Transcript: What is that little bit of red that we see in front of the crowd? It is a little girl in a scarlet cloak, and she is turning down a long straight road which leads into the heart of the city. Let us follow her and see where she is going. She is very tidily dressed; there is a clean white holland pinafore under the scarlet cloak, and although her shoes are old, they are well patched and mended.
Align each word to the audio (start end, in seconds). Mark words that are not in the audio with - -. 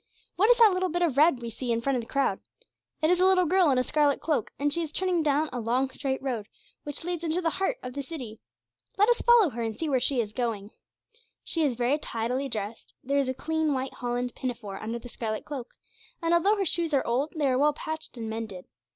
What 0.35 0.49
is 0.49 0.57
that 0.57 0.73
little 0.73 0.89
bit 0.89 1.03
of 1.03 1.15
red 1.15 1.37
that 1.37 1.41
we 1.43 1.51
see 1.51 1.71
in 1.71 1.79
front 1.79 1.95
of 1.95 2.01
the 2.01 2.07
crowd? 2.09 2.39
It 3.03 3.11
is 3.11 3.19
a 3.19 3.25
little 3.27 3.45
girl 3.45 3.69
in 3.69 3.77
a 3.77 3.83
scarlet 3.83 4.19
cloak, 4.19 4.51
and 4.57 4.73
she 4.73 4.81
is 4.81 4.91
turning 4.91 5.21
down 5.21 5.47
a 5.53 5.59
long 5.59 5.91
straight 5.91 6.19
road 6.23 6.47
which 6.81 7.03
leads 7.03 7.23
into 7.23 7.39
the 7.39 7.51
heart 7.51 7.77
of 7.83 7.93
the 7.93 8.01
city. 8.01 8.39
Let 8.97 9.09
us 9.09 9.21
follow 9.21 9.51
her 9.51 9.61
and 9.61 9.77
see 9.77 9.89
where 9.89 9.99
she 9.99 10.19
is 10.19 10.33
going. 10.33 10.71
She 11.43 11.61
is 11.61 11.75
very 11.75 11.99
tidily 11.99 12.49
dressed; 12.49 12.95
there 13.03 13.19
is 13.19 13.29
a 13.29 13.35
clean 13.35 13.75
white 13.75 13.93
holland 13.93 14.33
pinafore 14.33 14.81
under 14.81 14.97
the 14.97 15.07
scarlet 15.07 15.45
cloak, 15.45 15.75
and 16.19 16.33
although 16.33 16.55
her 16.55 16.65
shoes 16.65 16.95
are 16.95 17.05
old, 17.05 17.33
they 17.35 17.45
are 17.47 17.59
well 17.59 17.73
patched 17.73 18.17
and 18.17 18.27
mended. 18.27 18.65